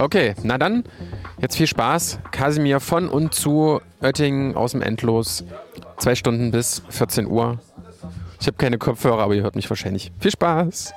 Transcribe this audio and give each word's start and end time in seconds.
Okay, 0.00 0.34
na 0.42 0.56
dann, 0.56 0.84
jetzt 1.42 1.58
viel 1.58 1.66
Spaß. 1.66 2.20
Kasimir 2.30 2.80
von 2.80 3.06
und 3.06 3.34
zu 3.34 3.82
Oettingen 4.00 4.56
aus 4.56 4.72
dem 4.72 4.80
Endlos. 4.80 5.44
Zwei 5.98 6.14
Stunden 6.14 6.50
bis 6.50 6.82
14 6.88 7.26
Uhr. 7.26 7.58
Ich 8.40 8.46
habe 8.46 8.56
keine 8.56 8.78
Kopfhörer, 8.78 9.22
aber 9.22 9.34
ihr 9.34 9.42
hört 9.42 9.56
mich 9.56 9.68
wahrscheinlich. 9.68 10.10
Viel 10.18 10.30
Spaß! 10.30 10.94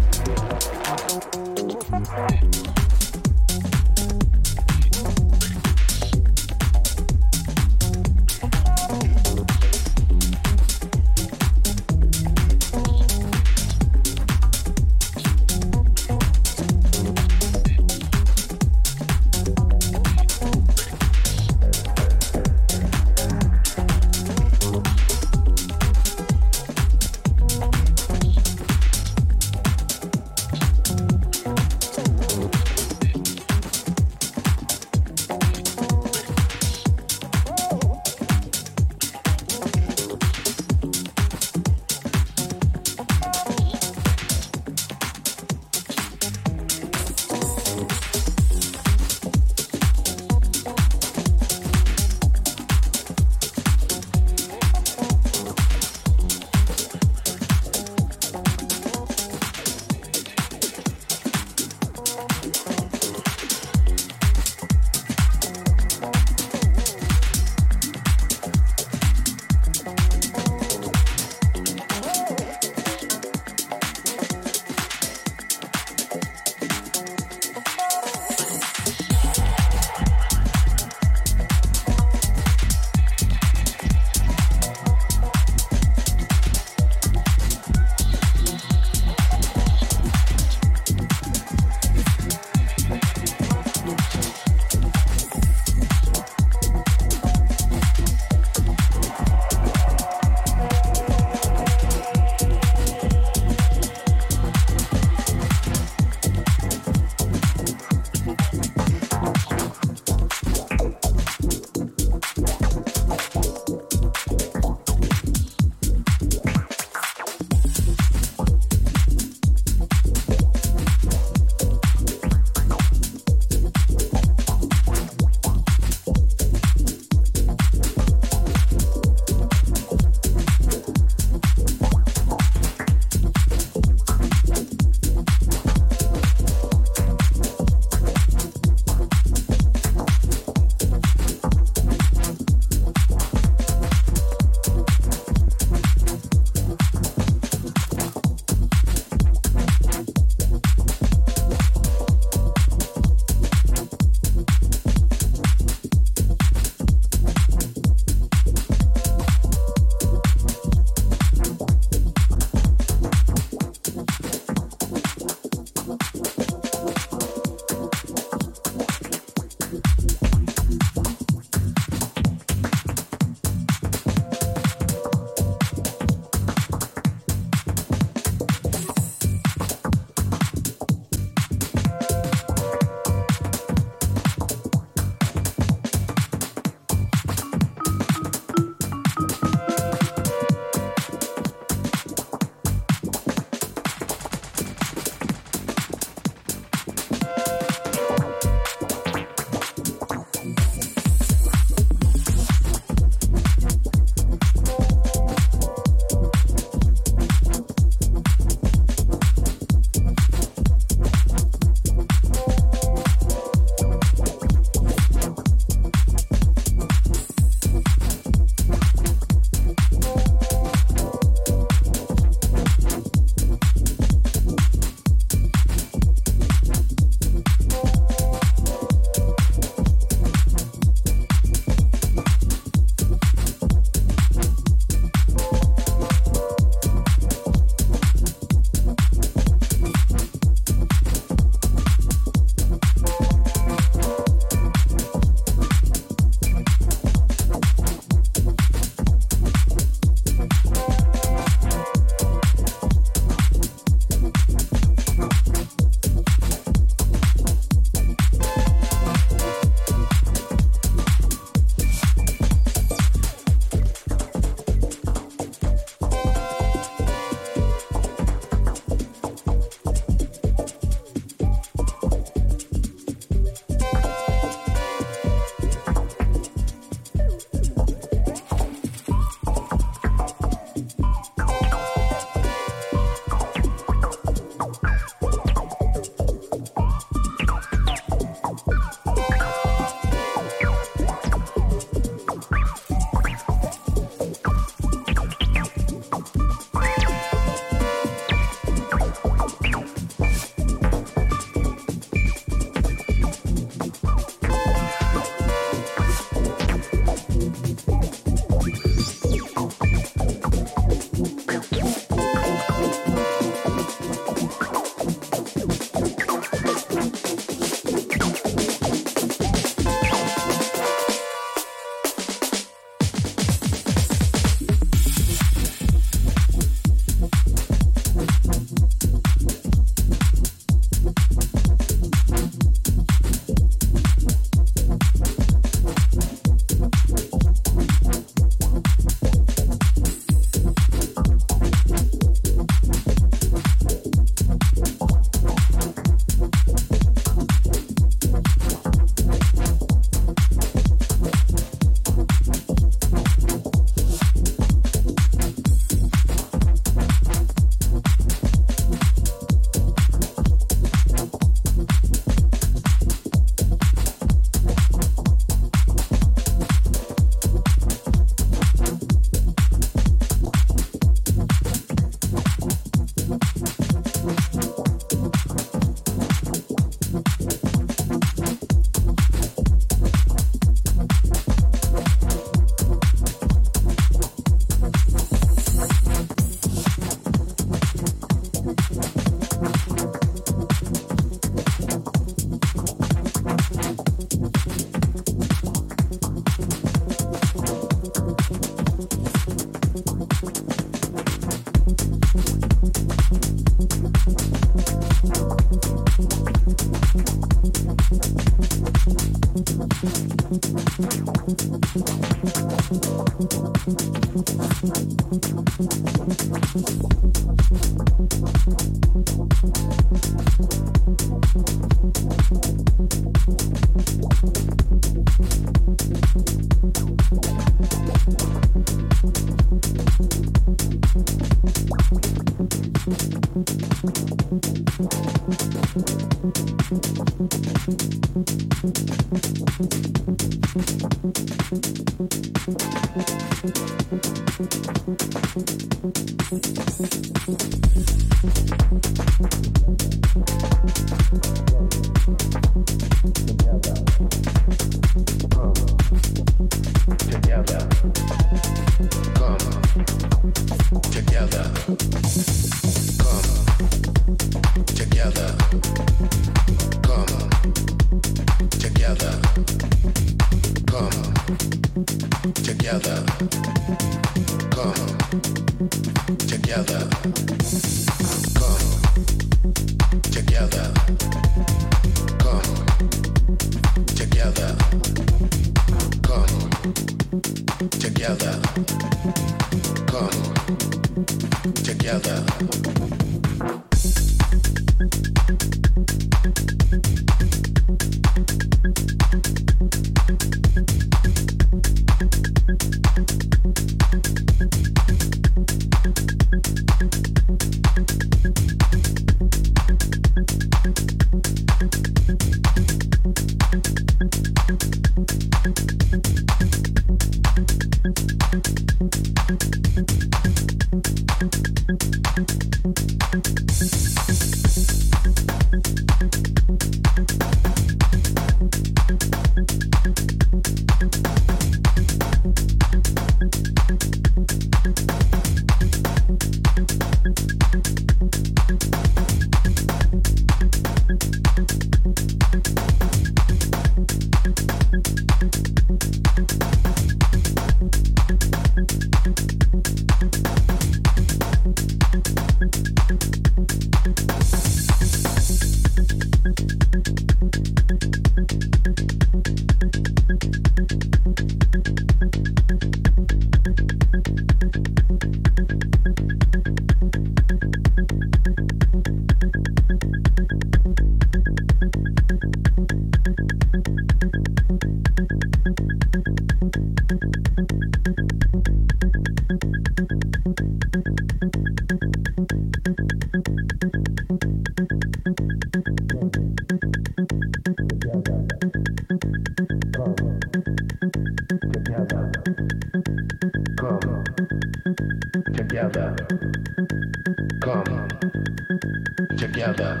together. 599.52 600.00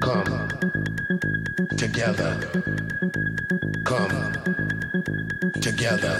Come 0.00 0.48
together. 1.76 2.36
Come 3.84 4.32
together. 5.60 6.16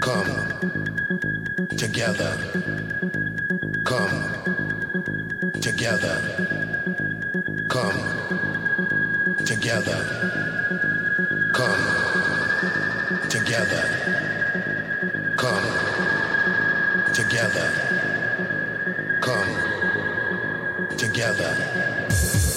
Come 0.00 0.32
together. 1.76 2.36
Come 3.84 4.20
together. 5.60 6.16
Come 7.68 8.00
together. 9.44 9.98
Come 11.52 11.82
together. 13.28 13.84
Come 15.36 15.66
together. 17.12 17.68
Come 19.20 19.59
together. 21.20 22.49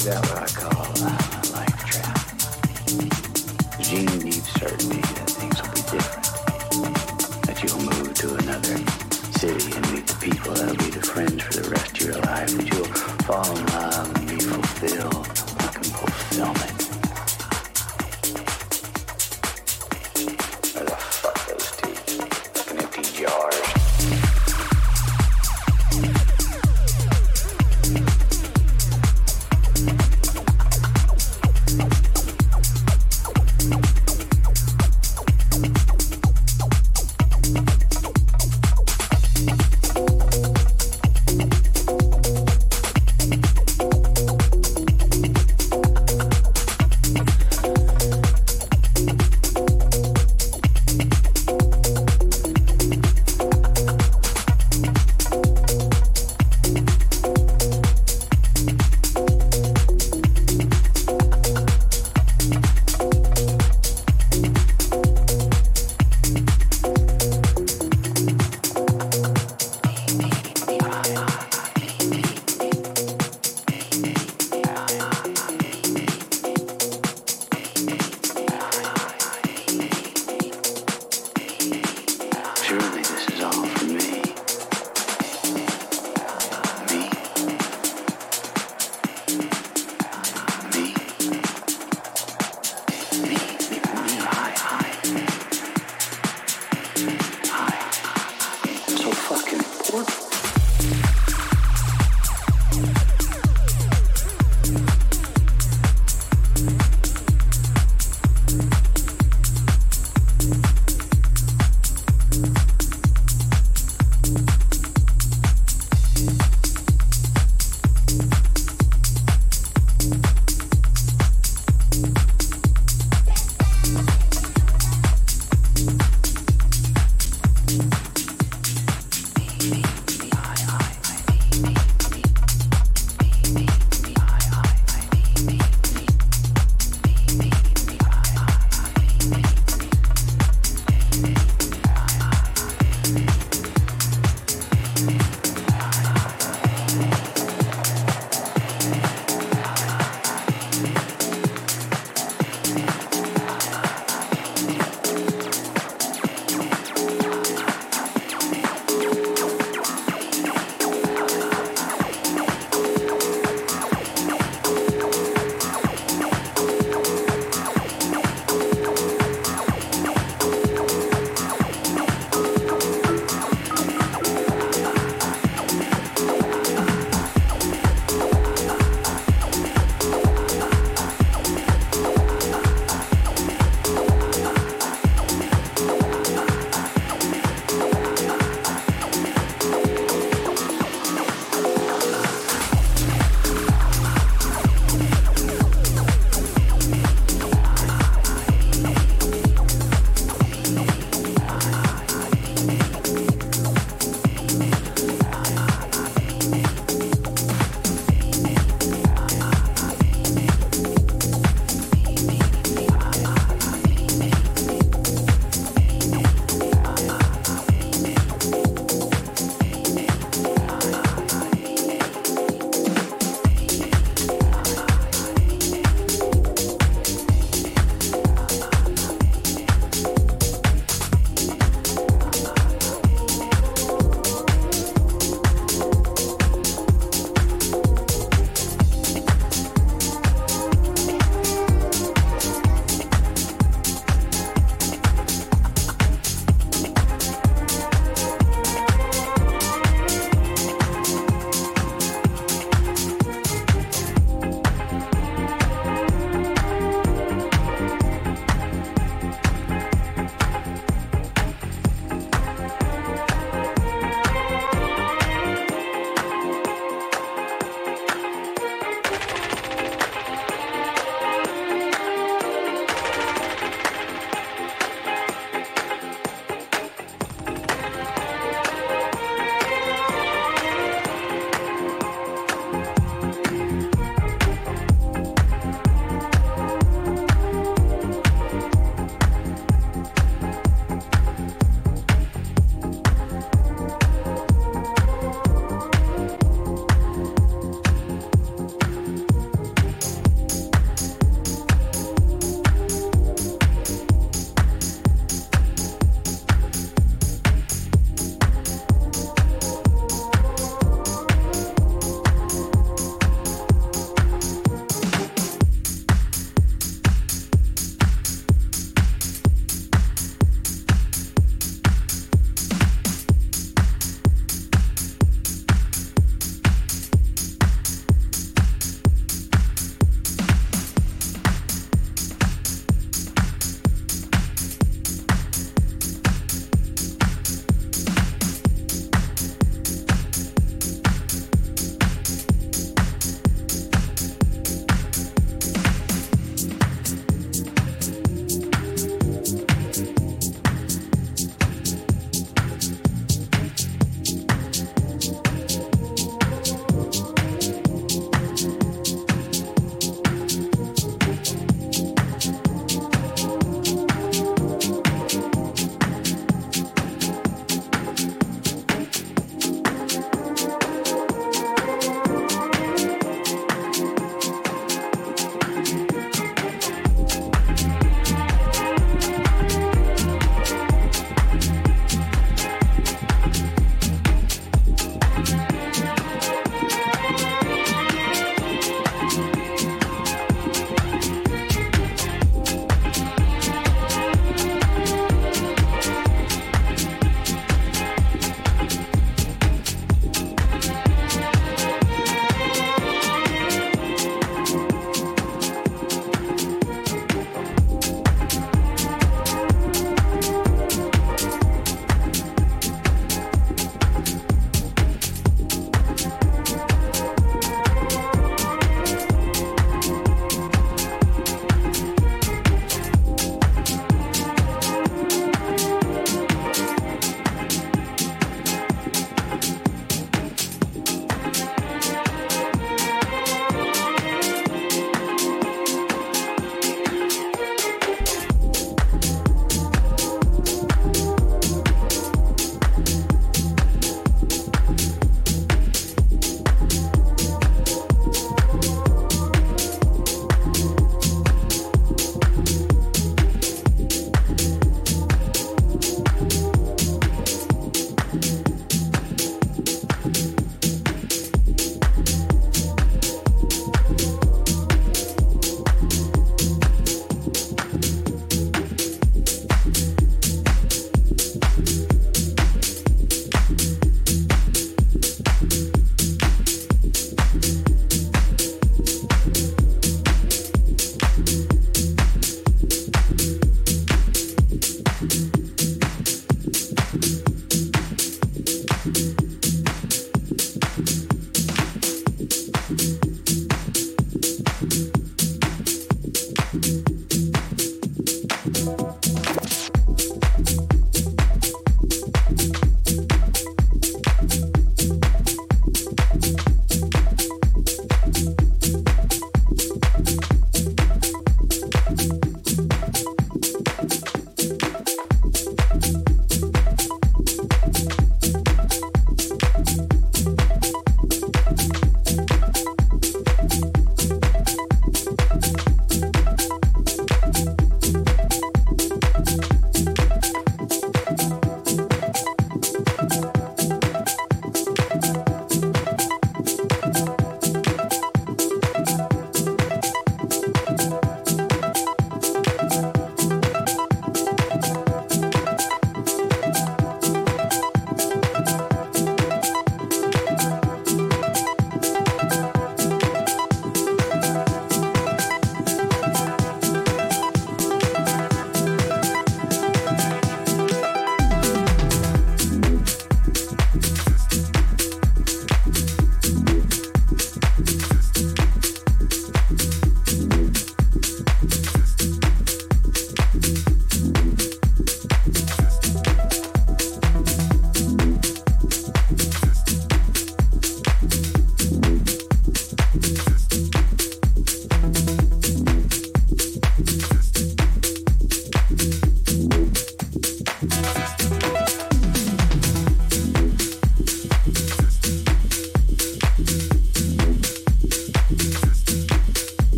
found 0.00 0.26
out. 0.32 0.43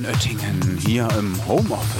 Von 0.00 0.06
Oettingen 0.06 0.78
hier 0.78 1.08
im 1.18 1.34
Homeoffice. 1.46 1.99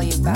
Call 0.00 0.08
you 0.08 0.24
back. 0.24 0.29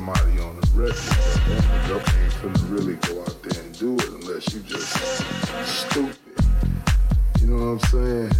Somebody 0.00 0.40
on 0.40 0.58
the 0.58 0.66
record, 0.72 0.96
but 1.46 1.64
only 1.66 1.88
you 1.88 1.94
ain't 1.94 2.32
finna 2.40 2.70
really 2.70 2.94
go 2.94 3.20
out 3.20 3.42
there 3.42 3.62
and 3.62 3.78
do 3.78 3.96
it 3.96 4.08
unless 4.08 4.54
you 4.54 4.60
just 4.60 4.96
stupid. 5.66 6.16
You 7.38 7.48
know 7.48 7.74
what 7.74 7.84
I'm 7.84 7.90
saying? 7.90 8.32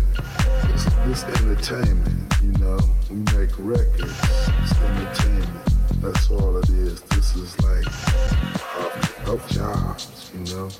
It's, 0.72 0.86
it's 1.04 1.24
entertainment, 1.24 2.34
you 2.42 2.52
know. 2.52 2.80
We 3.10 3.16
make 3.36 3.50
records. 3.58 4.16
It's 4.62 4.72
entertainment. 4.72 6.00
That's 6.00 6.30
all 6.30 6.56
it 6.56 6.70
is. 6.70 7.02
This 7.02 7.36
is 7.36 7.60
like 7.60 7.86
uh, 8.78 9.32
up 9.34 9.46
jobs, 9.48 10.30
you 10.32 10.54
know. 10.54 10.70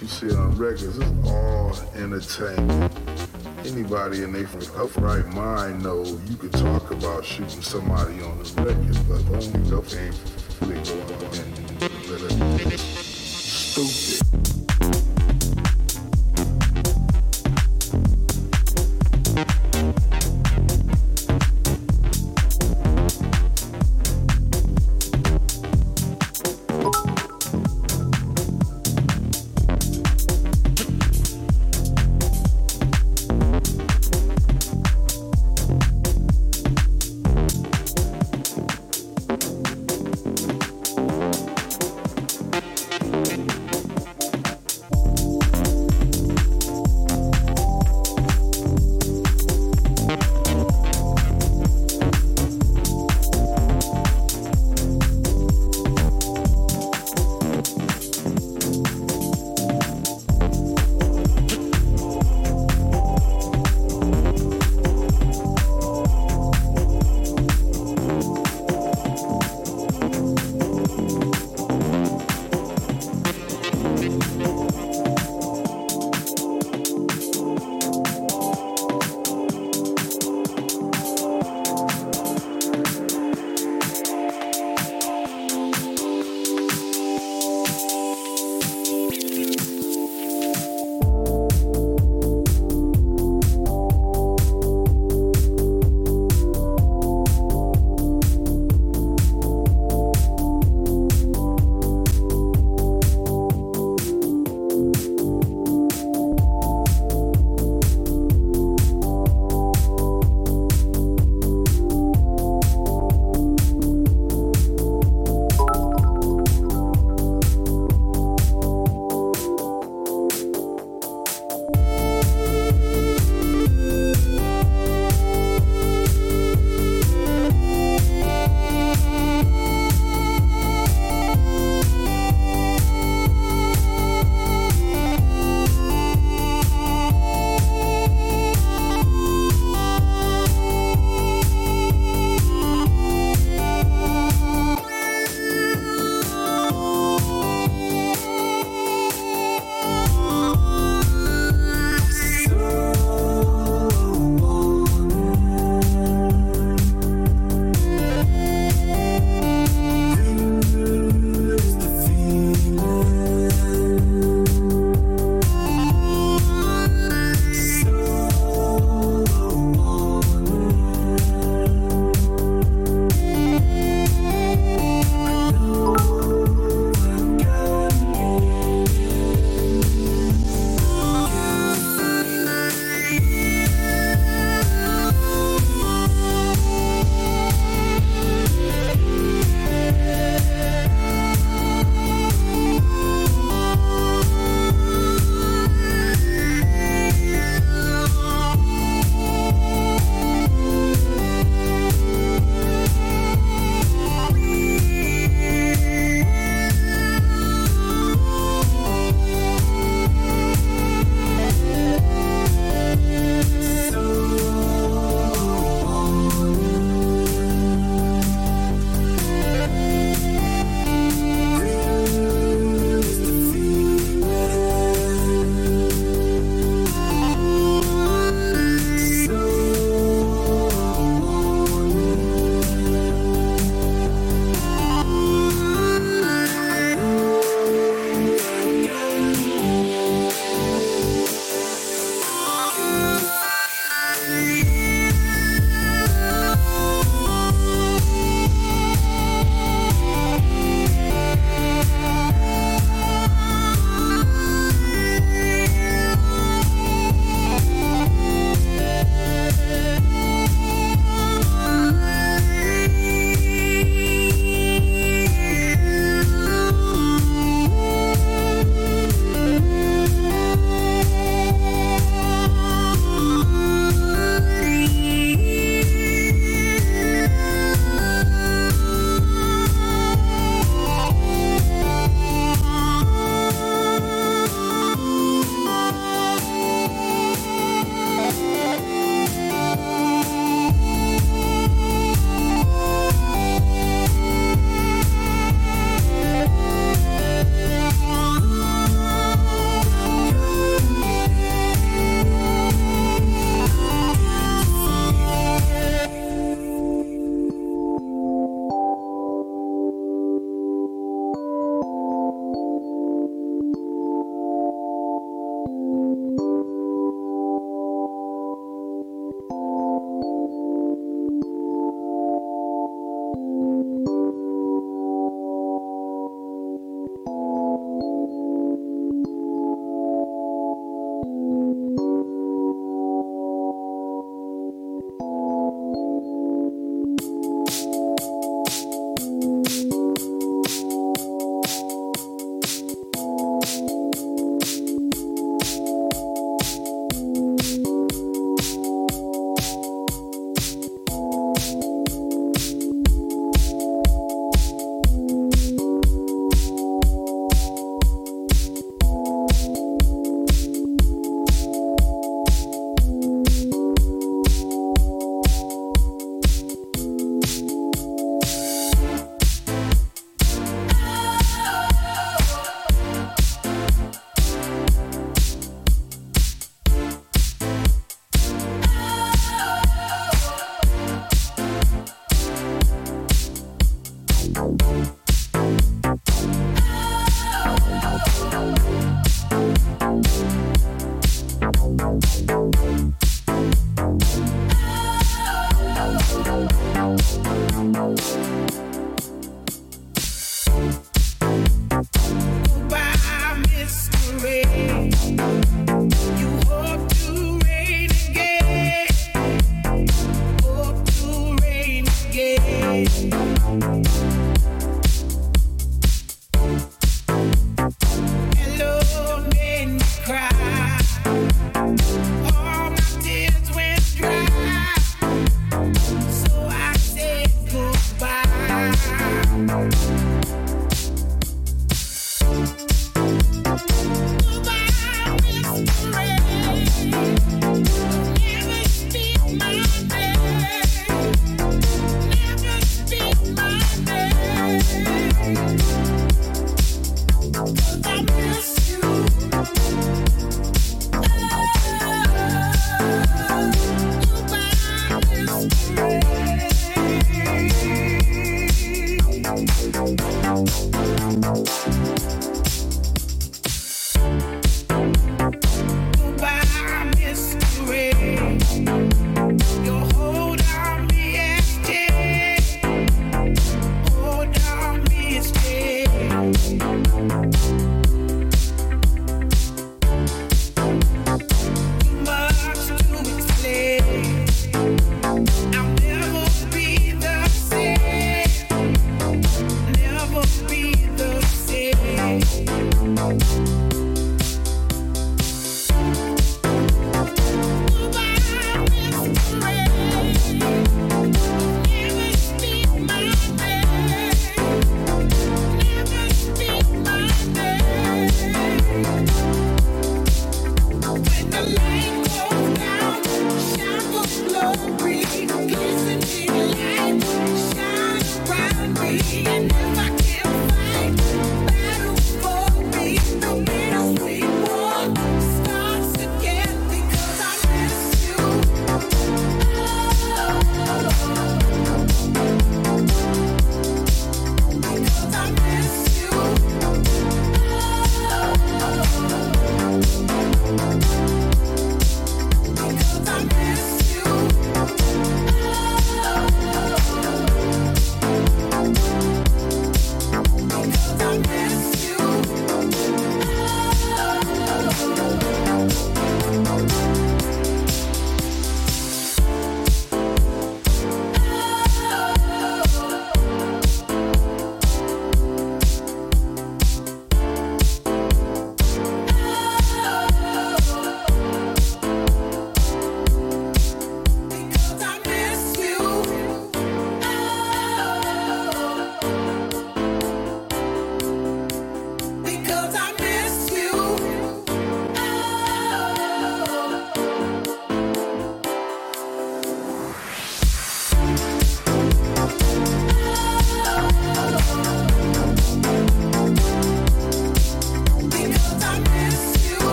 You 0.00 0.08
see 0.08 0.34
on 0.34 0.56
records. 0.56 0.98
It's 0.98 1.28
all 1.28 1.72
entertainment. 1.94 2.92
Anybody 3.64 4.22
in 4.22 4.32
their 4.32 4.46
upright 4.76 5.26
mind 5.28 5.82
know 5.82 6.04
you 6.04 6.36
could 6.36 6.52
talk 6.52 6.90
about 6.90 7.24
shooting 7.24 7.62
somebody 7.62 8.20
on 8.22 8.38
the 8.38 8.62
record, 8.62 8.96
but 9.08 9.20
only 9.34 9.70
you 9.70 9.98
ain't 9.98 10.35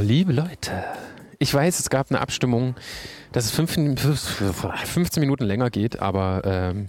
liebe 0.00 0.32
Leute. 0.32 0.72
Ich 1.38 1.52
weiß, 1.54 1.78
es 1.80 1.88
gab 1.90 2.10
eine 2.10 2.20
Abstimmung, 2.20 2.74
dass 3.32 3.46
es 3.46 3.50
15, 3.52 3.96
15 3.96 5.20
Minuten 5.20 5.44
länger 5.44 5.70
geht, 5.70 6.00
aber, 6.00 6.42
ähm, 6.44 6.86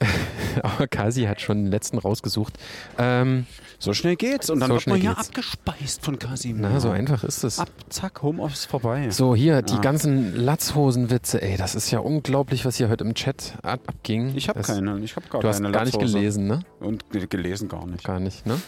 aber 0.62 0.86
Kasi 0.88 1.24
hat 1.26 1.40
schon 1.40 1.64
den 1.64 1.70
letzten 1.70 1.98
rausgesucht. 1.98 2.54
Ähm, 2.98 3.46
So 3.78 3.92
schnell 3.92 4.16
geht's. 4.16 4.48
Und 4.50 4.60
dann 4.60 4.68
So 4.70 4.74
wird 4.76 4.86
man 4.86 5.00
hier 5.00 5.16
abgespeist 5.18 6.02
von 6.04 6.18
Kasim. 6.18 6.60
na, 6.60 6.80
so 6.80 6.88
einfach 6.90 7.22
ist 7.24 7.44
es. 7.44 7.58
Ab, 7.58 7.68
zack, 7.90 8.22
Homeoffice 8.22 8.64
vorbei. 8.64 9.10
So, 9.10 9.34
hier, 9.36 9.60
die 9.62 9.74
Ja. 9.74 9.80
ganzen 9.80 10.34
Latzhosenwitze, 10.34 11.42
ey, 11.42 11.56
das 11.58 11.74
ist 11.74 11.90
ja 11.90 11.98
unglaublich, 11.98 12.64
was 12.64 12.76
hier 12.76 12.88
heute 12.88 13.04
im 13.04 13.14
Chat 13.14 13.54
ab 13.62 13.80
abging. 13.86 14.32
Ich 14.34 14.48
habe 14.48 14.62
keine. 14.62 14.98
Ich 15.00 15.14
habe 15.16 15.28
gar 15.28 15.42
Du 15.42 15.48
hast 15.48 15.60
keine 15.60 15.70
gar 15.72 15.84
nicht 15.84 15.98
gelesen, 15.98 16.46
ne? 16.46 16.60
Und 16.80 17.10
ge- 17.10 17.26
gelesen 17.26 17.68
gar 17.68 17.86
nicht. 17.86 18.02
Gar 18.04 18.20
nicht, 18.20 18.46
ne? 18.46 18.60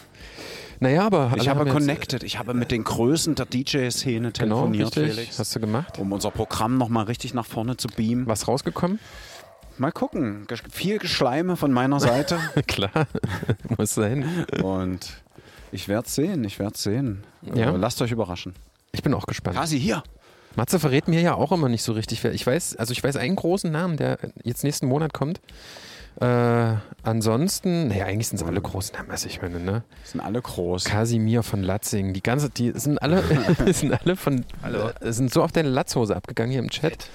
Naja, 0.79 1.05
aber. 1.05 1.33
Ich 1.37 1.49
habe 1.49 1.65
connected. 1.65 2.23
Ich 2.23 2.37
habe 2.37 2.53
mit 2.53 2.71
den 2.71 2.83
Größen 2.83 3.35
der 3.35 3.45
DJ-Szene 3.45 4.31
Genau, 4.31 4.61
telefoniert, 4.67 4.95
richtig. 4.97 5.15
Felix. 5.15 5.39
Hast 5.39 5.55
du 5.55 5.59
gemacht? 5.59 5.97
Um 5.99 6.11
unser 6.11 6.31
Programm 6.31 6.77
nochmal 6.77 7.05
richtig 7.05 7.33
nach 7.33 7.45
vorne 7.45 7.77
zu 7.77 7.87
beamen. 7.87 8.27
Was 8.27 8.47
rausgekommen? 8.47 8.99
Mal 9.77 9.91
gucken. 9.91 10.47
Viel 10.71 10.97
Geschleime 10.97 11.55
von 11.55 11.71
meiner 11.71 11.99
Seite. 11.99 12.39
Klar, 12.67 13.07
muss 13.77 13.93
sein. 13.93 14.45
Und 14.63 15.21
ich 15.71 15.87
werde 15.87 16.09
sehen. 16.09 16.43
Ich 16.43 16.59
werde 16.59 16.77
sehen. 16.77 17.23
Ja. 17.53 17.73
Äh, 17.73 17.77
Lasst 17.77 18.01
euch 18.01 18.11
überraschen. 18.11 18.53
Ich 18.91 19.03
bin 19.03 19.13
auch 19.13 19.25
gespannt. 19.25 19.57
Kasi, 19.57 19.79
hier. 19.79 20.03
Matze 20.55 20.79
verrät 20.79 21.07
mir 21.07 21.21
ja 21.21 21.35
auch 21.35 21.51
immer 21.51 21.69
nicht 21.69 21.83
so 21.83 21.93
richtig. 21.93 22.23
Ich 22.25 22.47
weiß, 22.47 22.77
also 22.77 22.91
ich 22.91 23.03
weiß 23.03 23.15
einen 23.17 23.35
großen 23.35 23.71
Namen, 23.71 23.97
der 23.97 24.17
jetzt 24.43 24.63
nächsten 24.63 24.87
Monat 24.87 25.13
kommt. 25.13 25.39
Äh, 26.19 26.75
ansonsten, 27.03 27.89
naja, 27.89 28.05
eigentlich 28.05 28.27
sind 28.29 28.41
es 28.41 28.47
alle 28.47 28.59
großen 28.59 28.95
Namen, 28.95 29.09
was 29.09 29.23
ich 29.25 29.41
meine, 29.41 29.59
ne? 29.59 29.83
Sind 30.03 30.19
alle 30.21 30.41
groß. 30.41 30.85
Kasimir 30.85 31.43
von 31.43 31.61
Latzing, 31.61 32.13
die 32.13 32.23
ganze, 32.23 32.49
die 32.49 32.71
sind 32.75 32.99
alle, 33.01 33.23
sind 33.73 33.93
alle 33.93 34.15
von, 34.15 34.43
Hallo. 34.63 34.89
äh, 34.99 35.11
sind 35.11 35.31
so 35.31 35.43
auf 35.43 35.51
deine 35.51 35.69
Latzhose 35.69 36.15
abgegangen 36.15 36.51
hier 36.51 36.59
im 36.61 36.69
Chat. 36.71 37.09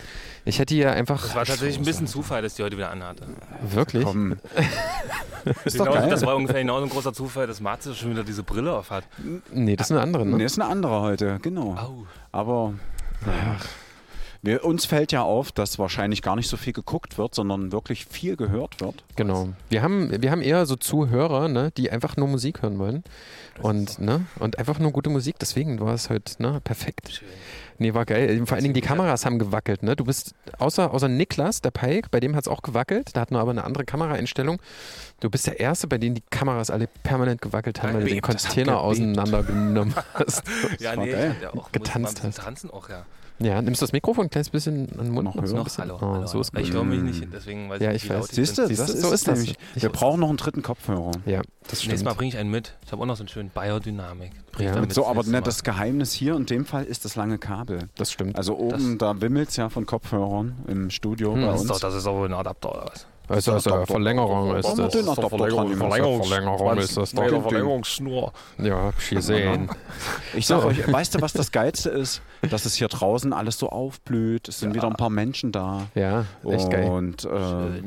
Ich 0.45 0.59
hätte 0.59 0.75
hier 0.75 0.93
einfach. 0.93 1.23
Das 1.23 1.35
war 1.35 1.45
tatsächlich 1.45 1.79
ein 1.79 1.85
bisschen 1.85 2.07
Zufall, 2.07 2.43
dass 2.43 2.55
die 2.55 2.63
heute 2.65 2.77
wieder 2.77 2.91
anhatte. 2.91 3.27
Wirklich? 3.63 4.05
Komm. 4.05 4.33
Ist 5.65 5.79
doch 5.79 5.87
Genau, 5.87 5.97
geil. 5.99 6.11
das 6.11 6.25
war 6.25 6.37
ungefähr 6.37 6.61
genauso 6.61 6.85
ein 6.85 6.91
großer 6.91 7.13
Zufall, 7.13 7.47
dass 7.49 7.61
Matze 7.61 7.95
schon 7.97 8.11
wieder 8.11 8.23
diese 8.23 8.43
Brille 8.45 8.73
auf 8.73 8.91
hat. 8.91 9.05
Nee, 9.53 9.75
das 9.75 9.89
ist 9.89 9.93
eine 9.93 10.01
andere, 10.01 10.25
ne? 10.25 10.37
Nee, 10.37 10.45
ist 10.45 10.61
eine 10.61 10.71
andere 10.71 11.01
heute, 11.01 11.39
genau. 11.43 11.75
Au. 11.77 12.07
Aber 12.31 12.75
naja. 13.27 13.57
Wir, 14.43 14.65
uns 14.65 14.85
fällt 14.85 15.13
ja 15.13 15.23
auf, 15.23 15.53
dass 15.53 15.79
wahrscheinlich 15.79 16.21
gar 16.21 16.35
nicht 16.35 16.49
so 16.49 16.57
viel 16.57 16.73
geguckt 16.73 17.17
wird, 17.17 17.35
sondern 17.35 17.71
wirklich 17.71 18.07
viel 18.07 18.37
gehört 18.37 18.81
wird. 18.81 19.05
Genau. 19.15 19.51
Wir 19.69 19.83
haben, 19.83 20.11
wir 20.21 20.31
haben 20.31 20.43
eher 20.43 20.67
so 20.67 20.75
Zuhörer, 20.75 21.49
ne, 21.49 21.71
die 21.77 21.91
einfach 21.91 22.17
nur 22.17 22.27
Musik 22.27 22.63
hören 22.63 22.79
wollen. 22.79 23.05
Und, 23.61 24.01
ne, 24.01 24.27
und 24.41 24.59
einfach 24.59 24.79
nur 24.79 24.91
gute 24.91 25.11
Musik, 25.11 25.37
deswegen 25.39 25.79
war 25.81 25.95
es 25.95 26.11
heute 26.11 26.43
ne, 26.43 26.61
perfekt. 26.65 27.23
Nee, 27.79 27.95
war 27.95 28.05
geil. 28.05 28.45
Vor 28.47 28.55
allen 28.55 28.63
Dingen 28.63 28.75
die 28.75 28.81
Kameras 28.81 29.25
haben 29.25 29.39
gewackelt, 29.39 29.83
ne? 29.83 29.97
Du 29.97 30.05
bist, 30.05 30.35
außer, 30.59 30.93
außer 30.93 31.09
Niklas, 31.09 31.63
der 31.63 31.71
Pike, 31.71 32.09
bei 32.11 32.21
dem 32.21 32.37
hat 32.37 32.45
es 32.45 32.49
auch 32.49 32.63
gewackelt, 32.63 33.15
der 33.15 33.23
hat 33.23 33.31
nur 33.31 33.41
aber 33.41 33.51
eine 33.51 33.65
andere 33.65 33.85
Kameraeinstellung. 33.85 34.61
Du 35.21 35.31
bist 35.31 35.47
der 35.47 35.59
Erste, 35.59 35.87
bei 35.87 35.99
dem 35.99 36.15
die 36.15 36.23
Kameras 36.31 36.71
alle 36.71 36.87
permanent 36.87 37.43
gewackelt 37.43 37.83
haben, 37.83 37.95
weil 37.95 38.05
du 38.05 38.09
den 38.09 38.21
das 38.21 38.45
Container 38.45 38.81
auseinandergenommen 38.81 39.95
hast. 40.15 40.43
Ja, 40.79 40.95
nee, 40.97 41.11
geil. 41.11 41.37
ja 41.43 41.55
auch 41.55 41.73
Getanzt 41.73 42.23
hast. 42.23 42.39
Tanzen 42.39 42.71
auch, 42.71 42.89
ja. 42.89 43.05
Ja, 43.45 43.61
nimmst 43.63 43.81
du 43.81 43.85
das 43.87 43.93
Mikrofon 43.93 44.27
ein 44.27 44.31
kleines 44.31 44.51
bisschen 44.51 44.89
an 44.99 45.05
den 45.07 45.11
Mund? 45.15 45.25
Noch 45.25 45.35
so 45.35 45.41
ein 45.41 45.47
höher. 45.49 45.55
Noch, 45.57 45.65
bisschen? 45.65 45.85
hallo. 45.85 45.99
Oh, 46.01 46.07
hallo, 46.15 46.27
so 46.27 46.41
ist 46.41 46.53
hallo. 46.53 46.63
Ich 46.65 46.71
gut. 46.71 46.77
höre 46.77 46.85
mich 46.85 47.03
nicht, 47.03 47.29
deswegen 47.33 47.69
weiß 47.71 47.81
Ja, 47.81 47.91
ich 47.91 47.97
ich 47.97 48.03
nicht, 48.05 48.11
wie 48.11 48.15
weiß. 48.15 48.21
laut 48.21 48.29
ich 48.31 48.35
Siehst 48.37 48.59
du, 48.59 48.63
das 48.63 48.71
ist, 48.71 49.01
so 49.01 49.13
ist 49.13 49.29
das. 49.29 49.39
nämlich. 49.39 49.57
Ich- 49.75 49.83
Wir 49.83 49.91
brauchen 49.91 50.21
noch 50.21 50.29
einen 50.29 50.37
dritten 50.39 50.63
Kopfhörer. 50.63 51.11
Ja, 51.27 51.41
das 51.43 51.45
Nächstes 51.71 51.83
stimmt. 51.83 52.05
Mal 52.05 52.15
bringe 52.15 52.29
ich 52.29 52.37
einen 52.39 52.51
mit. 52.51 52.77
Ich 52.85 52.93
habe 52.93 53.03
auch 53.03 53.07
noch 53.07 53.17
so 53.17 53.23
einen 53.23 53.29
schönen 53.29 53.51
Biodynamik. 53.51 54.33
Ja. 54.59 54.79
Mit 54.81 54.93
So, 54.93 55.03
aber 55.07 55.15
nächstes 55.17 55.33
ne, 55.33 55.43
das 55.43 55.63
Geheimnis 55.65 56.13
hier 56.13 56.35
in 56.37 56.47
dem 56.47 56.65
Fall 56.65 56.85
ist 56.85 57.05
das 57.05 57.17
lange 57.17 57.39
Kabel. 57.39 57.89
Das 57.97 58.13
stimmt. 58.13 58.37
Also 58.37 58.57
oben, 58.57 58.99
da 58.99 59.21
wimmelt 59.21 59.49
es 59.51 59.57
ja 59.57 59.69
von 59.71 59.87
Kopfhörern 59.87 60.57
im 60.69 60.91
Studio 60.91 61.33
bei 61.35 61.41
das 61.43 61.53
uns. 61.53 61.63
ist, 61.63 61.71
doch, 61.71 61.81
das 61.81 61.95
ist 61.95 62.07
auch 62.07 62.25
ein 62.25 62.33
Adapter 62.35 62.71
oder 62.73 62.91
was? 62.93 63.07
Also, 63.29 63.53
also 63.53 63.87
Verlängerung 63.87 64.57
ist 64.57 64.67
das. 64.77 64.93
dran 64.93 65.69
nehmen? 65.69 65.79
Verlängerung 65.79 66.77
ist 66.79 66.97
das 66.97 67.13
doch. 67.13 67.23
Verlängerungsschnur. 67.23 68.33
Ja, 68.59 68.77
hab 68.77 68.99
ich 68.99 69.11
gesehen. 69.11 69.71
Ich 70.35 70.47
sag 70.47 70.65
euch, 70.65 70.91
weißt 70.91 71.15
du, 71.15 71.21
was 71.21 71.33
das 71.33 71.53
Geilste 71.53 71.91
ist? 71.91 72.21
Dass 72.51 72.67
es 72.67 72.75
hier 72.75 72.89
draußen 72.89 73.33
alles 73.33 73.59
so 73.59 73.69
aufblüht. 73.69 74.49
Es 74.49 74.61
sind 74.61 74.75
wieder 74.75 74.89
ein 74.89 74.95
paar 74.95 75.11
Menschen 75.11 75.53
da. 75.53 75.87
Ja, 75.95 76.27
echt 76.49 76.71
geil. 76.71 76.91
Und 76.91 77.25
äh, 77.25 77.29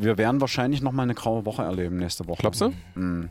wir 0.02 0.18
werden 0.18 0.42
wahrscheinlich 0.42 0.82
noch 0.82 0.92
mal 0.92 1.04
eine 1.04 1.16
graue 1.16 1.46
Woche 1.46 1.64
erleben 1.64 1.98
nächste 1.98 2.28
Woche. 2.28 2.40
Glaubst 2.42 2.62
du? 2.62 2.72
Mhm. 2.96 3.30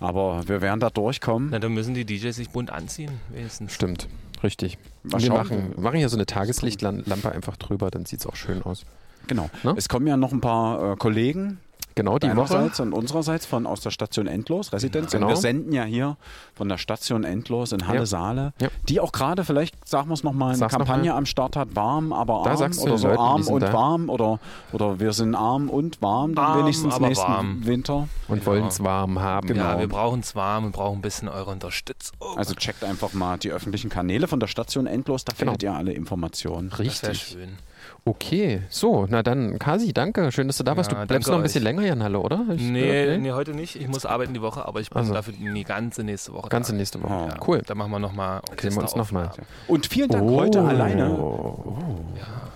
Aber 0.00 0.48
wir 0.48 0.60
werden 0.60 0.80
da 0.80 0.90
durchkommen. 0.90 1.50
Na, 1.50 1.60
dann 1.60 1.72
müssen 1.72 1.94
die 1.94 2.04
DJs 2.04 2.34
sich 2.34 2.50
bunt 2.50 2.70
anziehen, 2.70 3.20
wenigstens. 3.30 3.72
Stimmt, 3.72 4.08
richtig. 4.42 4.78
Wir 5.04 5.32
machen, 5.32 5.74
machen 5.76 5.98
hier 5.98 6.08
so 6.08 6.16
eine 6.16 6.26
Tageslichtlampe 6.26 7.30
einfach 7.30 7.56
drüber, 7.56 7.90
dann 7.90 8.04
sieht 8.04 8.20
es 8.20 8.26
auch 8.26 8.34
schön 8.34 8.62
aus. 8.62 8.84
Genau. 9.26 9.50
Ne? 9.62 9.74
Es 9.76 9.88
kommen 9.88 10.06
ja 10.06 10.16
noch 10.16 10.32
ein 10.32 10.40
paar 10.40 10.92
äh, 10.92 10.96
Kollegen 10.96 11.58
Genau, 11.94 12.18
die 12.18 12.34
Woche. 12.34 12.70
und 12.80 12.94
unsererseits 12.94 13.44
von 13.44 13.66
aus 13.66 13.82
der 13.82 13.90
Station 13.90 14.26
Endlos, 14.26 14.72
Residenz. 14.72 15.12
Genau. 15.12 15.26
Und 15.26 15.32
wir 15.32 15.36
senden 15.36 15.74
ja 15.74 15.84
hier 15.84 16.16
von 16.54 16.66
der 16.70 16.78
Station 16.78 17.22
Endlos 17.22 17.72
in 17.72 17.86
Halle 17.86 17.98
Ja. 17.98 18.06
Saale, 18.06 18.52
Ja. 18.62 18.68
die 18.88 18.98
auch 18.98 19.12
gerade, 19.12 19.44
vielleicht 19.44 19.86
sagen 19.86 20.08
wir 20.08 20.14
es 20.14 20.22
nochmal, 20.24 20.50
eine 20.50 20.56
Sag's 20.58 20.72
noch 20.72 20.78
Kampagne 20.86 21.10
mal. 21.10 21.18
am 21.18 21.26
Start 21.26 21.54
hat, 21.54 21.76
warm, 21.76 22.14
aber 22.14 22.44
Da 22.46 22.52
arm 22.52 22.78
oder 22.78 22.96
so 22.96 23.08
Leuten, 23.08 23.20
arm 23.20 23.46
und 23.46 23.60
da. 23.60 23.72
warm 23.74 24.08
oder, 24.08 24.38
oder 24.72 25.00
wir 25.00 25.12
sind 25.12 25.34
arm 25.34 25.68
und 25.68 26.00
warm 26.00 26.34
dann 26.34 26.44
Arm, 26.46 26.60
wenigstens 26.60 26.98
nächsten 26.98 27.26
warm. 27.30 27.66
Winter. 27.66 28.08
Und 28.28 28.46
wollen 28.46 28.68
es 28.68 28.82
warm 28.82 29.20
haben. 29.20 29.48
Genau. 29.48 29.62
Ja, 29.62 29.78
wir 29.78 29.88
brauchen 29.88 30.20
es 30.20 30.34
warm 30.34 30.64
und 30.64 30.72
brauchen 30.72 31.00
ein 31.00 31.02
bisschen 31.02 31.28
eure 31.28 31.50
Unterstützung. 31.50 32.16
Also 32.36 32.54
checkt 32.54 32.84
einfach 32.84 33.12
mal 33.12 33.36
die 33.36 33.50
öffentlichen 33.50 33.90
Kanäle 33.90 34.28
von 34.28 34.40
der 34.40 34.46
Station 34.46 34.86
Endlos, 34.86 35.26
da 35.26 35.32
Genau. 35.36 35.50
findet 35.52 35.62
ihr 35.64 35.74
alle 35.74 35.92
Informationen. 35.92 36.70
das 36.70 36.78
Richtig. 36.78 37.20
schön. 37.22 37.58
Okay, 38.04 38.62
so, 38.68 39.06
na 39.08 39.22
dann, 39.22 39.60
Kasi, 39.60 39.92
danke. 39.92 40.32
Schön, 40.32 40.48
dass 40.48 40.56
du 40.56 40.64
da 40.64 40.76
warst. 40.76 40.90
Du 40.90 40.96
Ja, 40.96 41.04
bleibst 41.04 41.28
noch 41.28 41.36
ein 41.36 41.42
bisschen 41.44 41.60
euch. 41.62 41.64
länger 41.66 41.82
hier 41.82 41.92
in 41.92 42.02
Halle, 42.02 42.18
oder? 42.18 42.44
Ich 42.52 42.60
Nee, 42.60 43.04
gehört? 43.04 43.20
nee, 43.20 43.30
heute 43.30 43.52
nicht. 43.54 43.76
Ich 43.76 43.86
muss 43.86 44.04
arbeiten 44.04 44.34
die 44.34 44.42
Woche, 44.42 44.66
aber 44.66 44.80
ich 44.80 44.90
bin 44.90 44.98
Also. 44.98 45.14
dafür 45.14 45.34
die 45.38 45.62
ganze 45.62 46.02
nächste 46.02 46.32
Woche 46.32 46.48
Ganze 46.48 46.72
da. 46.72 46.78
nächste 46.78 47.00
Woche. 47.00 47.12
Oh. 47.12 47.28
Ja, 47.28 47.36
Cool. 47.46 47.62
Da 47.64 47.76
machen 47.76 47.92
wir 47.92 48.00
nochmal 48.00 48.40
Sehen 48.60 48.74
wir 48.74 48.82
uns 48.82 48.96
nochmal. 48.96 49.30
Und 49.68 49.86
vielen 49.86 50.08
Dank 50.08 50.24
Oh. 50.24 50.40
heute 50.40 50.62
alleine. 50.62 51.04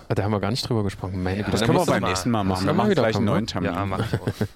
Ah, 0.09 0.15
Da 0.15 0.23
haben 0.23 0.31
wir 0.31 0.39
gar 0.41 0.51
nicht 0.51 0.67
drüber 0.67 0.83
gesprochen. 0.83 1.23
Meine 1.23 1.37
Güte. 1.37 1.51
Das 1.51 1.61
dann 1.61 1.67
können 1.67 1.79
wir 1.79 1.85
beim 1.85 2.03
nächsten 2.03 2.29
Mal 2.29 2.43
machen. 2.43 2.65
Wir 2.65 2.73
machen 2.73 2.89
wieder 2.89 3.03
gleich 3.03 3.15
einen 3.15 3.25
neuen 3.25 3.41
ne? 3.41 3.45
Termin. 3.45 3.71
Ja, 3.73 3.85
mach 3.85 3.99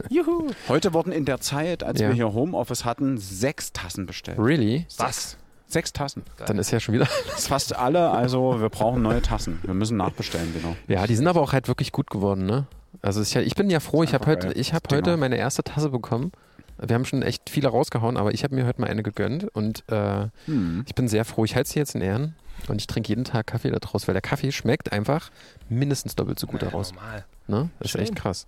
ich 0.09 0.25
auch. 0.25 0.33
Heute 0.67 0.93
wurden 0.93 1.13
in 1.13 1.23
der 1.23 1.39
Zeit, 1.39 1.83
als 1.83 2.01
Ja. 2.01 2.09
wir 2.09 2.15
hier 2.15 2.33
Homeoffice 2.33 2.83
hatten, 2.83 3.17
sechs 3.17 3.71
Tassen 3.71 4.05
bestellt. 4.05 4.39
Really? 4.39 4.85
Was? 4.97 5.37
Sechs 5.71 5.93
Tassen. 5.93 6.23
Dann 6.45 6.57
ist 6.57 6.69
ja 6.71 6.79
schon 6.79 6.93
wieder. 6.95 7.05
Fast 7.37 7.75
alle, 7.75 8.09
also 8.09 8.59
wir 8.59 8.69
brauchen 8.69 9.01
neue 9.01 9.21
Tassen. 9.21 9.59
Wir 9.63 9.73
müssen 9.73 9.97
nachbestellen, 9.97 10.53
genau. 10.53 10.75
Ja, 10.87 11.07
die 11.07 11.15
sind 11.15 11.27
aber 11.27 11.41
auch 11.41 11.53
halt 11.53 11.67
wirklich 11.67 11.91
gut 11.91 12.09
geworden, 12.09 12.45
ne? 12.45 12.65
Also 13.01 13.21
ich, 13.21 13.35
ich 13.35 13.55
bin 13.55 13.69
ja 13.69 13.79
froh, 13.79 14.03
ich 14.03 14.13
habe 14.13 14.25
heute, 14.25 14.47
geil. 14.47 14.57
ich 14.57 14.73
hab 14.73 14.91
heute 14.91 15.15
meine 15.17 15.37
erste 15.37 15.63
Tasse 15.63 15.89
bekommen. 15.89 16.31
Wir 16.77 16.93
haben 16.95 17.05
schon 17.05 17.21
echt 17.21 17.49
viele 17.49 17.69
rausgehauen, 17.69 18.17
aber 18.17 18.33
ich 18.33 18.43
habe 18.43 18.55
mir 18.55 18.65
heute 18.65 18.81
mal 18.81 18.89
eine 18.89 19.01
gegönnt 19.03 19.45
und 19.55 19.83
äh, 19.89 20.27
Hm. 20.45 20.83
ich 20.87 20.95
bin 20.95 21.07
sehr 21.07 21.25
froh. 21.25 21.45
Ich 21.45 21.55
halte 21.55 21.69
sie 21.69 21.79
jetzt 21.79 21.95
in 21.95 22.01
Ehren 22.01 22.35
und 22.67 22.81
ich 22.81 22.87
trinke 22.87 23.09
jeden 23.09 23.23
Tag 23.23 23.47
Kaffee 23.47 23.69
daraus, 23.71 24.07
weil 24.07 24.13
der 24.13 24.21
Kaffee 24.21 24.51
schmeckt 24.51 24.91
einfach 24.91 25.29
mindestens 25.69 26.15
doppelt 26.15 26.37
so 26.39 26.47
gut 26.47 26.61
Ja, 26.61 26.69
daraus. 26.69 26.93
normal. 26.93 27.23
Ne? 27.47 27.69
Das 27.79 27.85
ist 27.85 27.91
Schön. 27.91 28.01
echt 28.01 28.15
krass. 28.15 28.47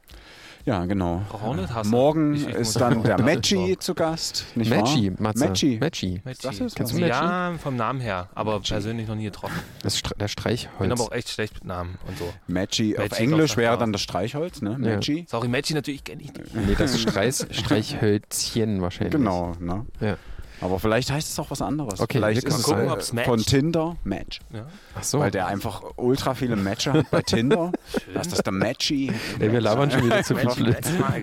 Ja, 0.66 0.86
genau. 0.86 1.22
Tasse. 1.68 1.90
Morgen 1.90 2.36
Ich- 2.36 2.48
ich 2.48 2.56
ist 2.56 2.80
dann 2.80 3.04
der 3.04 3.22
Maggi 3.22 3.76
zu 3.80 3.94
Gast. 3.94 4.46
Nicht 4.56 4.70
Maggi, 4.70 5.12
wahr? 5.12 5.22
Matze. 5.22 5.46
Maggi. 5.46 5.78
Maggi. 5.80 6.22
Maggi. 6.24 6.38
Das 6.42 6.60
ist 6.60 6.76
Kennst 6.76 6.94
du 6.94 6.98
Maggi? 7.00 7.10
Ja, 7.10 7.54
vom 7.62 7.76
Namen 7.76 8.00
her, 8.00 8.30
aber 8.34 8.60
persönlich 8.62 9.08
noch 9.08 9.16
nie 9.16 9.26
getroffen. 9.26 9.60
Das 9.82 9.96
ist 9.96 10.06
Stre- 10.06 10.12
der 10.18 10.26
Bin 10.26 10.28
Streichholz. 10.30 10.92
aber 10.92 11.04
auch 11.04 11.12
echt 11.12 11.30
schlecht 11.30 11.56
mit 11.56 11.66
Namen 11.66 11.98
und 12.08 12.18
so. 12.18 12.34
Maggi. 12.48 12.98
Auf 12.98 13.12
Englisch 13.20 13.58
wäre 13.58 13.78
dann 13.78 13.92
das 13.92 14.02
Streichholz, 14.02 14.62
ne? 14.62 14.72
Ja. 14.72 14.78
Maggi. 14.78 15.26
Sorry, 15.30 15.48
Maggi 15.50 15.74
natürlich 15.74 16.04
kenne 16.06 16.22
ich 16.22 16.32
nicht. 16.34 16.56
Nee, 16.56 16.76
das 16.78 16.92
ist 16.94 17.02
Streich, 17.02 17.36
Streichhölzchen 17.52 18.82
wahrscheinlich. 18.82 19.12
Genau, 19.14 19.54
ne? 19.60 19.86
Ja. 20.00 20.18
Aber 20.62 20.80
vielleicht 20.80 21.12
heißt 21.12 21.30
es 21.32 21.40
auch 21.40 21.52
was 21.52 21.62
anderes. 21.62 22.00
Okay, 22.00 22.18
vielleicht 22.20 22.42
wir 22.44 22.50
ist 22.50 22.58
es 22.60 22.64
gucken, 22.64 22.90
ob's 22.90 23.12
matcht. 23.14 23.28
von 23.28 23.40
Tinder 23.40 23.96
Match. 24.04 24.40
Ja. 24.54 24.66
Ach 24.98 25.04
so. 25.04 25.20
Weil 25.20 25.32
der 25.32 25.48
einfach 25.48 25.82
ultra 25.98 26.36
viele 26.36 26.56
Matcher 26.56 26.94
hat 26.94 27.12
bei 27.12 27.22
Tinder. 27.22 27.72
Das 28.14 28.28
ist 28.28 28.44
der 28.46 28.54
Matchy. 28.54 29.12
Ey, 29.40 29.52
wir 29.52 29.60
labern 29.62 29.92
schon 29.92 30.06
wieder 30.06 30.24
zu 30.24 30.36
viel. 30.36 30.76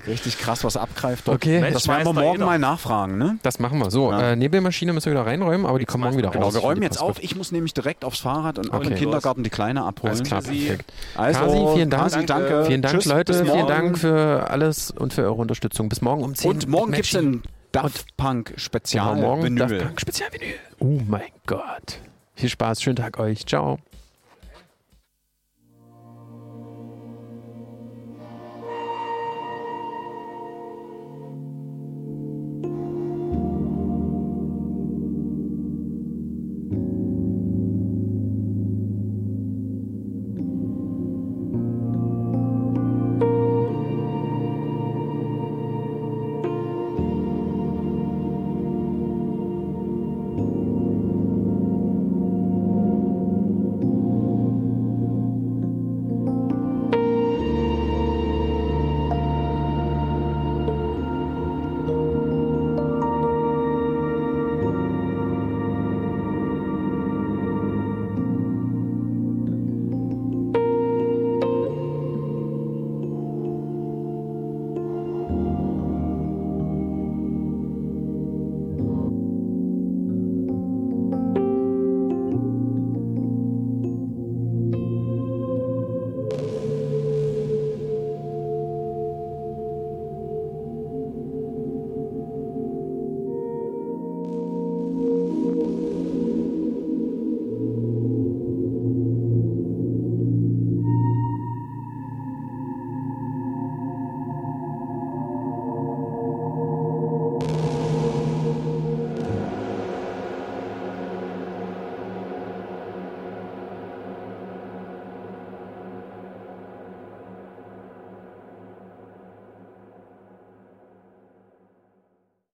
Richtig 0.07 0.39
krass, 0.39 0.63
was 0.65 0.77
abgreift. 0.77 1.27
dort. 1.29 1.37
Okay, 1.37 1.61
Mensch, 1.61 1.75
Das 1.75 1.89
werden 1.89 2.05
wir 2.05 2.13
morgen 2.13 2.41
mal 2.41 2.59
nachfragen, 2.59 3.17
ne? 3.19 3.39
Das 3.43 3.59
machen 3.59 3.79
wir. 3.79 3.91
So, 3.91 4.11
Ja. 4.13 4.33
äh, 4.33 4.37
Nebelmaschine 4.37 4.93
müssen 4.93 5.07
wir 5.07 5.13
wieder 5.13 5.27
reinräumen, 5.27 5.67
aber 5.67 5.79
die 5.79 5.85
kommen 5.87 6.05
morgen 6.05 6.19
wieder 6.19 6.31
Genau, 6.31 6.45
raus. 6.47 6.55
Genau, 6.55 6.63
wir 6.65 6.69
räumen 6.69 6.83
jetzt 6.83 7.01
auf. 7.01 7.23
Ich 7.23 7.35
muss 7.37 7.53
nämlich 7.53 7.73
direkt 7.75 8.05
aufs 8.05 8.21
Fahrrad 8.21 8.59
und 8.59 8.73
auch 8.73 8.81
Okay. 8.81 8.89
im 8.91 8.95
Kindergarten 8.97 9.43
die 9.43 9.51
Kleine 9.51 9.85
abholen. 9.85 10.15
Alles 10.15 10.27
klar, 10.27 10.43
perfekt. 10.43 10.93
Also, 11.15 11.41
Kasi, 11.41 11.67
vielen 11.75 11.91
Dank. 11.91 12.03
Kasi, 12.05 12.27
danke. 12.27 12.65
Vielen 12.67 12.83
Dank, 12.83 12.95
Tschüss, 12.95 13.05
Leute. 13.07 13.45
Vielen. 13.45 13.67
Dank 13.67 13.99
für 13.99 14.51
alles 14.51 14.91
und 14.91 15.13
für 15.13 15.23
eure 15.23 15.35
Unterstützung. 15.35 15.89
Bis 15.89 16.01
morgen 16.03 16.23
um 16.25 16.35
10 16.35 16.51
Und 16.51 16.69
morgen 16.69 16.93
gibt 16.93 17.13
es. 17.15 17.60
Daft 17.73 18.17
Punk 18.17 18.55
Spezial 18.57 19.17
Vinyl. 19.43 19.57
Daft 19.57 19.79
Punk 19.79 20.01
Spezialvinyl. 20.01 20.55
Oh 20.79 21.01
mein 21.07 21.31
Gott. 21.47 22.01
Viel 22.35 22.49
Spaß, 22.49 22.83
schönen 22.83 22.97
Tag 22.97 23.19
euch. 23.19 23.47
Ciao. 23.47 23.79